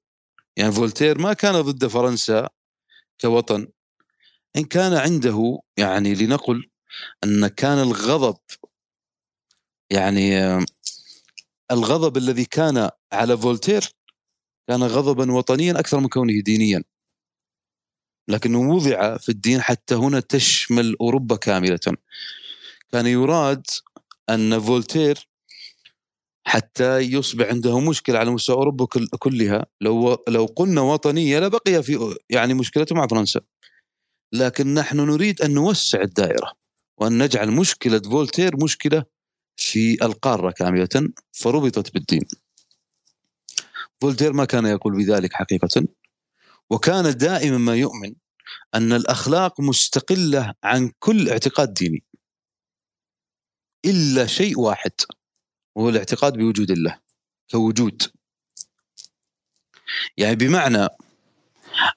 [0.56, 2.48] يعني فولتير ما كان ضد فرنسا
[3.20, 3.68] كوطن.
[4.56, 6.70] إن كان عنده يعني لنقل
[7.24, 8.36] أن كان الغضب
[9.90, 10.58] يعني
[11.72, 13.88] الغضب الذي كان على فولتير
[14.68, 16.84] كان غضبا وطنيا أكثر من كونه دينيا.
[18.28, 21.78] لكنه وضع في الدين حتى هنا تشمل أوروبا كاملة.
[22.92, 23.66] كان يراد
[24.30, 25.28] أن فولتير
[26.46, 28.86] حتى يصبح عنده مشكلة على مستوى أوروبا
[29.18, 29.66] كلها.
[29.80, 33.40] لو لو قلنا وطنيه لبقي في يعني مشكلته مع فرنسا.
[34.32, 36.52] لكن نحن نريد أن نوسع الدائرة
[36.98, 39.04] وأن نجعل مشكلة فولتير مشكلة
[39.56, 42.22] في القاره كامله فربطت بالدين.
[44.00, 45.86] فولتير ما كان يقول بذلك حقيقة
[46.70, 48.14] وكان دائما ما يؤمن
[48.74, 52.02] أن الأخلاق مستقلة عن كل اعتقاد ديني.
[53.84, 54.92] إلا شيء واحد
[55.74, 57.00] وهو الاعتقاد بوجود الله
[57.50, 58.02] كوجود.
[60.16, 60.88] يعني بمعنى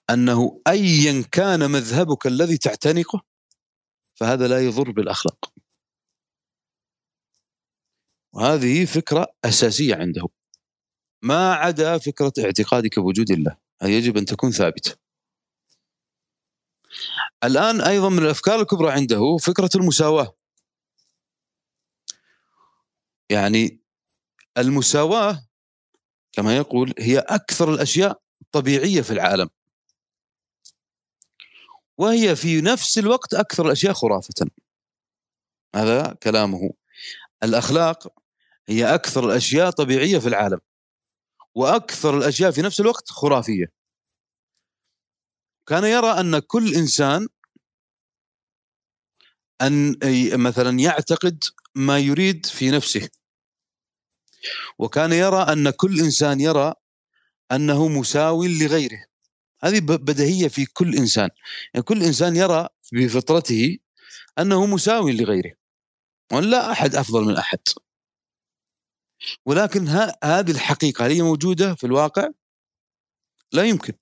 [0.09, 3.21] أنه ايا كان مذهبك الذي تعتنقه
[4.15, 5.53] فهذا لا يضر بالأخلاق.
[8.35, 10.27] وهذه فكرة أساسية عنده.
[11.21, 14.95] ما عدا فكرة اعتقادك بوجود الله هذه يجب أن تكون ثابته
[17.43, 20.35] الآن أيضا من الأفكار الكبرى عنده فكرة المساواة.
[23.29, 23.79] يعني
[24.57, 25.47] المساواة
[26.31, 28.21] كما يقول هي أكثر الأشياء
[28.51, 29.49] طبيعيه في العالم.
[31.97, 34.47] وهي في نفس الوقت أكثر الأشياء خرافة.
[35.75, 36.69] هذا كلامه.
[37.43, 38.24] الأخلاق
[38.69, 40.59] هي أكثر الأشياء طبيعية في العالم
[41.55, 43.65] وأكثر الأشياء في نفس الوقت خرافية.
[45.67, 47.27] كان يرى أن كل إنسان
[49.61, 49.97] أن
[50.39, 51.43] مثلا يعتقد
[51.75, 53.09] ما يريد في نفسه.
[54.79, 56.73] وكان يرى أن كل إنسان يرى
[57.51, 59.05] أنه مساو لغيره.
[59.63, 61.29] هذه بديهية في كل إنسان.
[61.73, 63.77] يعني كل إنسان يرى بفطرته
[64.39, 65.53] أنه مساو لغيره.
[66.31, 67.59] وأن لا أحد أفضل من أحد.
[69.45, 69.87] ولكن
[70.23, 72.29] هذه الحقيقة هل هي موجودة في الواقع؟
[73.51, 73.93] لا يمكن.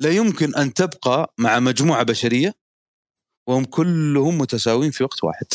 [0.00, 2.54] لا يمكن أن تبقى مع مجموعة بشرية
[3.46, 5.46] وهم كلهم متساويين في وقت واحد.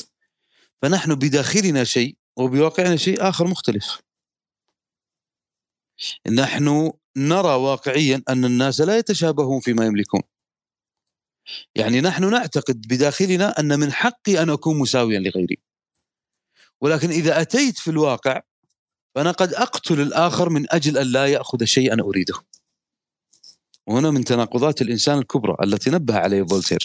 [0.82, 4.02] فنحن بداخلنا شيء وبواقعنا شيء آخر مختلف.
[6.28, 10.22] نحن نرى واقعيا أن الناس لا يتشابهون فيما يملكون.
[11.76, 15.71] يعني نحن نعتقد بداخلنا أن من حقي أن أكون مساويا لغيري.
[16.82, 18.42] ولكن إذا أتيت في الواقع
[19.16, 22.34] فأنا قد أقتل الآخر من أجل أن لا يأخذ شيء أنا أريده.
[23.88, 26.80] وهنا من تناقضات الإنسان الكبرى التي نبه عليه فولتير.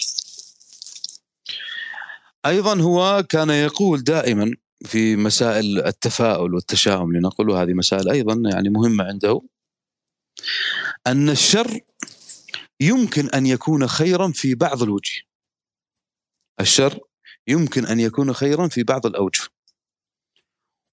[2.45, 4.55] أيضا هو كان يقول دائما
[4.85, 9.41] في مسائل التفاؤل والتشاؤم لنقول هذه مسائل أيضا يعني مهمة عنده
[11.07, 11.79] أن الشر
[12.79, 15.21] يمكن أن يكون خيرا في بعض الوجه.
[16.59, 16.99] الشر
[17.47, 19.41] يمكن أن يكون خيرا في بعض الأوجه.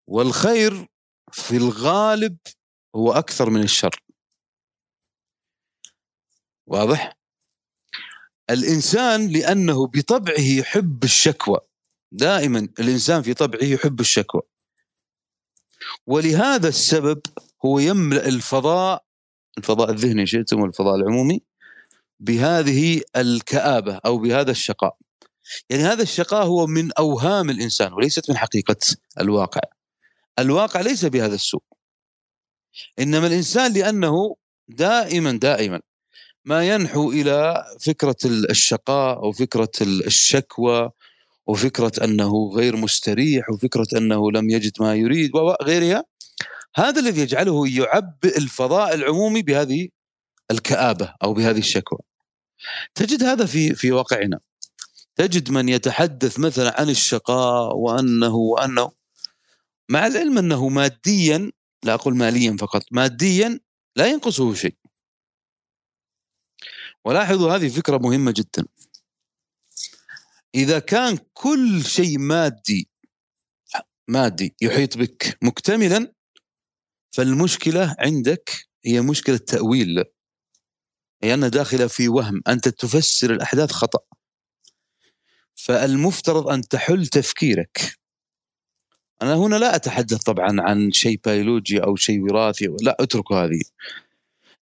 [0.07, 0.87] والخير
[1.33, 2.37] في الغالب
[2.97, 4.03] هو أكثر من الشر.
[6.67, 7.17] واضح؟
[8.51, 11.59] الإنسان لأنه بطبعه يحب الشكوى.
[12.13, 14.43] دائما الإنسان في طبعه يحب الشكوى.
[16.07, 17.21] ولهذا السبب
[17.65, 19.05] هو يملأ الفضاء
[19.59, 21.43] الفضاء الذهني شئتم والفضاء العمومي
[22.21, 24.97] بهذه الكآبة أو بهذا الشقاء.
[25.71, 28.77] يعني هذا الشقاء هو من أوهام الإنسان وليست من حقيقة
[29.21, 29.61] الواقع.
[30.39, 31.63] الواقع ليس بهذا السوء.
[32.99, 34.37] إنما الإنسان لأنه
[34.69, 35.81] دائما دائما
[36.45, 40.91] ما ينحو إلى فكرة الشقاء أو فكرة الشكوى
[41.47, 46.05] وفكرة أنه غير مستريح وفكرة أنه لم يجد ما يريد وغيرها
[46.77, 49.89] هذا الذي يجعله يعبئ الفضاء العمومي بهذه
[50.51, 51.99] الكآبة أو بهذه الشكوى.
[52.95, 54.39] تجد هذا في في واقعنا.
[55.17, 58.91] تجد من يتحدث مثلا عن الشقاء وأنه وأنه
[59.91, 61.53] مع العلم أنه ماديا
[61.85, 63.61] لا أقول ماليا فقط ماديا
[63.97, 64.77] لا ينقصه شيء.
[67.05, 68.67] ولاحظوا هذه فكرة مهمة جدا.
[70.55, 72.89] إذا كان كل شيء مادي
[74.09, 76.13] مادي يحيط بك مكتملا
[77.17, 78.51] فالمشكلة عندك
[78.87, 80.05] هي مشكلة تأويل.
[81.23, 83.99] هي أنها داخلة في وهم أنت تفسر الأحداث خطأ.
[85.55, 87.99] فالمفترض أن تحل تفكيرك.
[89.25, 93.61] أنا هنا لا أتحدث طبعا عن شيء بيولوجي أو شيء وراثي لا اترك هذه.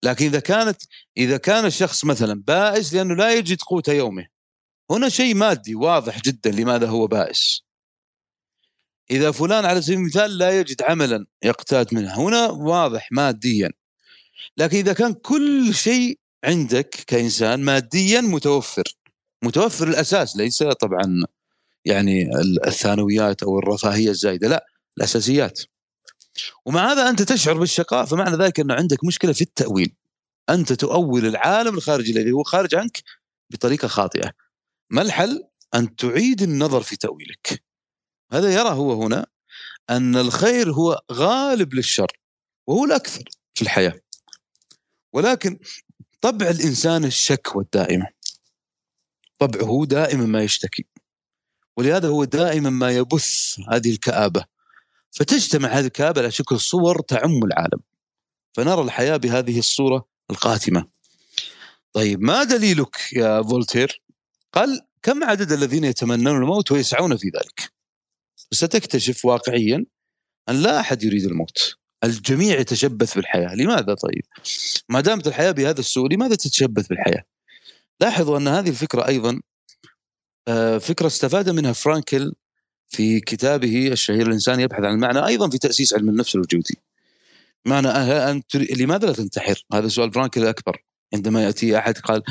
[0.04, 0.82] لكن إذا كانت
[1.17, 4.28] إذا كان الشخص مثلا بائس لأنه لا يجد قوت يومه
[4.91, 7.63] هنا شيء مادي واضح جدا لماذا هو بائس.
[9.12, 13.71] إذا فلان على سبيل المثال لا يجد عملا يقتات منه هنا واضح ماديا.
[14.58, 18.84] لكن إذا كان كل شيء عندك كإنسان ماديا متوفر
[19.43, 21.26] متوفر الأساس ليس طبعا
[21.86, 22.30] يعني
[22.67, 24.48] الثانويات أو الرفاهية الزايدة.
[24.48, 24.65] لا
[24.98, 25.62] الأساسيات.
[26.65, 29.96] ومع هذا أنت تشعر بالشقاء فمعنى ذلك أنه عندك مشكلة في التأويل.
[30.50, 33.04] أنت تؤول العالم الخارجي الذي هو خارج عنك
[33.50, 34.32] بطريقة خاطئة.
[34.89, 35.44] ما الحل؟
[35.76, 37.63] أن تعيد النظر في تأويلك.
[38.32, 39.26] هذا يرى هو هنا
[39.89, 42.20] أن الخير هو غالب للشر
[42.67, 44.02] وهو الأكثر في الحياة.
[45.13, 45.60] ولكن
[46.22, 48.08] طبع الإنسان الشكوى الدائمة.
[49.39, 50.86] طبعه دائما ما يشتكي.
[51.78, 54.46] ولهذا هو دائما ما يبث هذه الكآبة.
[55.12, 57.80] فتجتمع هذه الكآبة على شكل صور تعم العالم.
[58.54, 60.86] فنرى الحياة بهذه الصورة القاتمة.
[61.94, 64.02] طيب ما دليلك يا فولتير؟
[64.54, 67.72] قال كم عدد الذين يتمنون الموت ويسعون في ذلك؟
[68.52, 69.86] ستكتشف واقعيا
[70.50, 71.76] أن لا أحد يريد الموت.
[72.04, 73.56] الجميع يتشبث بالحياة.
[73.56, 74.24] لماذا طيب؟
[74.90, 77.24] ما دامت الحياة بهذا السوء لماذا تتشبث بالحياة؟
[78.00, 79.41] لاحظوا أن هذه الفكرة أيضا
[80.80, 82.34] فكرة استفاد منها فرانكل
[82.89, 86.78] في كتابه الشهير الإنسان يبحث عن المعنى أيضا في تأسيس علم النفس الوجودي.
[87.66, 90.84] معنى أن لماذا لا تنتحر؟ هذا سؤال فرانكل الأكبر
[91.14, 92.24] عندما يأتي أحد قال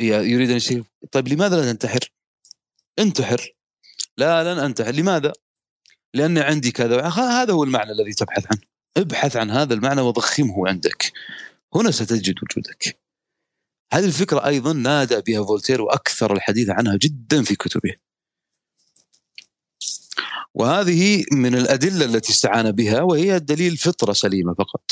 [0.00, 0.84] يريد أن يشتري.
[1.12, 2.12] طيب لماذا لا تنتحر؟
[2.98, 3.52] انتحر.
[4.16, 4.94] لا لن أنتحر.
[4.94, 5.32] لماذا؟
[6.14, 7.08] لأن عندي كذا.
[7.08, 8.60] هذا هو المعنى الذي تبحث عنه.
[8.96, 11.12] ابحث عن هذا المعنى وضخمه عندك.
[11.74, 12.99] هنا ستجد وجودك.
[13.92, 17.96] هذه الفكرة أيضا نادى بها فولتير وأكثر الحديث عنها جدا في كتبه.
[20.54, 24.90] وهذه من الأدلة التي استعان بها وهي دليل فطرة سليمة فقط.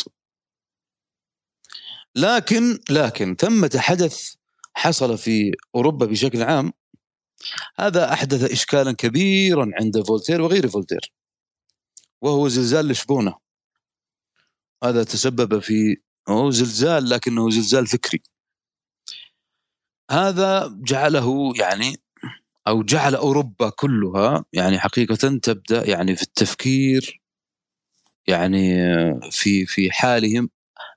[2.15, 4.35] لكن لكن ثمة حدث
[4.75, 6.73] حصل في أوروبا بشكل عام.
[7.77, 11.13] هذا أحدث إشكالا كبيرا عند فولتير وغير فولتير
[12.23, 13.35] وهو زلزال لشبونة.
[14.85, 15.97] هذا تسبب في
[16.29, 18.23] هو زلزال لكنه زلزال فكري.
[20.11, 21.97] هذا جعله يعني
[22.69, 27.23] أو جعل أوروبا كلها يعني حقيقة تبدأ يعني في التفكير
[28.27, 28.75] يعني
[29.31, 30.51] في في حالهم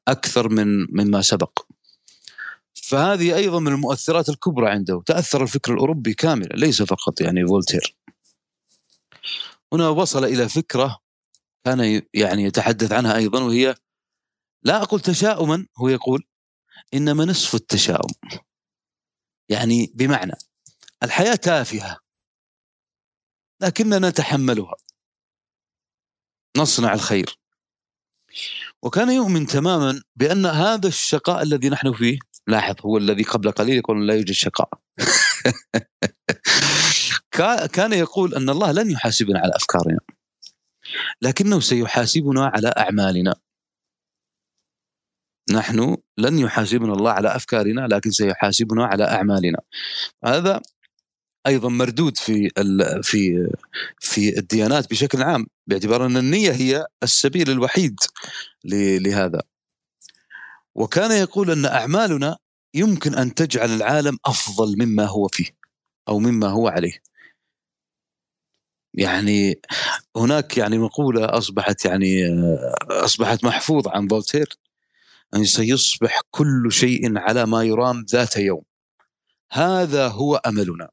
[0.07, 1.59] أكثر من مما سبق.
[2.73, 5.03] فهذه أيضا من المؤثرات الكبرى عنده.
[5.05, 7.95] تأثر الفكر الأوروبي كاملا ليس فقط يعني فولتير.
[9.73, 10.99] هنا وصل إلى فكرة
[11.65, 13.75] كان يعني يتحدث عنها أيضا وهي
[14.63, 16.23] لا أقول تشاؤما هو يقول
[16.93, 18.13] إنما نصف التشاؤم.
[19.51, 20.33] يعني بمعنى
[21.03, 21.99] الحياة تافهه
[23.61, 24.75] لكننا نتحملها.
[26.57, 27.37] نصنع الخير.
[28.81, 34.07] وكان يؤمن تماما بأن هذا الشقاء الذي نحن فيه لاحظ هو الذي قبل قليل يقول
[34.07, 34.69] لا يوجد شقاء.
[37.73, 39.99] كان يقول أن الله لن يحاسبنا على أفكارنا
[41.21, 43.35] لكنه سيحاسبنا على أعمالنا.
[45.49, 49.59] نحن لن يحاسبنا الله على أفكارنا لكن سيحاسبنا على أعمالنا.
[50.25, 50.61] هذا
[51.47, 52.49] أيضا مردود في
[53.03, 53.47] في
[53.99, 57.99] في الديانات بشكل عام باعتبار أن النية هي السبيل الوحيد
[58.65, 59.41] لهذا.
[60.75, 62.37] وكان يقول أن أعمالنا
[62.73, 65.47] يمكن أن تجعل العالم أفضل مما هو فيه
[66.09, 67.01] أو مما هو عليه.
[68.93, 69.61] يعني
[70.17, 72.23] هناك يعني مقولة أصبحت يعني
[72.89, 74.49] أصبحت محفوظة عن فولتير.
[75.35, 78.63] أن سيصبح كل شيء على ما يرام ذات يوم.
[79.51, 80.89] هذا هو أملنا.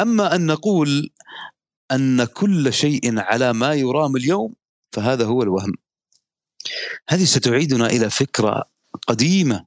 [0.00, 1.10] أما أن نقول
[1.90, 4.54] أن كل شيء على ما يرام اليوم
[4.92, 5.72] فهذا هو الوهم.
[7.08, 8.64] هذه ستعيدنا إلى فكرة
[9.08, 9.66] قديمة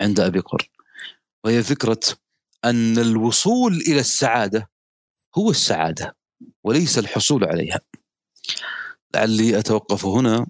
[0.00, 0.70] عند أبيقور
[1.44, 2.00] وهي فكرة
[2.64, 4.70] أن الوصول إلى السعادة
[5.38, 6.16] هو السعادة
[6.64, 7.80] وليس الحصول عليها.
[9.14, 10.46] لعلي أتوقف هنا.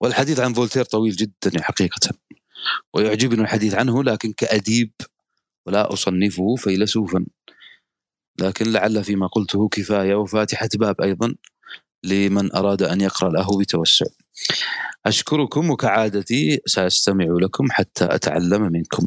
[0.00, 2.10] والحديث عن فولتير طويل جدا حقيقة
[2.94, 4.92] ويعجبني الحديث عنه لكن كأديب
[5.66, 7.26] ولا أصنفه فيلسوفا
[8.40, 11.34] لكن لعل فيما قلته كفاية وفاتحة باب أيضا
[12.04, 14.06] لمن أراد أن يقرأ له بتوسع.
[15.06, 19.06] أشكركم وكعادتي سأستمع لكم حتى أتعلم منكم.